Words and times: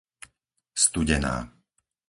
Studená 0.83 1.33